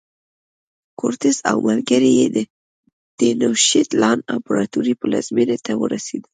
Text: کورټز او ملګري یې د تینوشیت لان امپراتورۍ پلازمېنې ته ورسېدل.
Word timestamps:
کورټز 0.99 1.37
او 1.49 1.57
ملګري 1.67 2.11
یې 2.19 2.27
د 2.35 2.37
تینوشیت 3.17 3.89
لان 4.01 4.19
امپراتورۍ 4.35 4.93
پلازمېنې 5.01 5.57
ته 5.65 5.71
ورسېدل. 5.81 6.29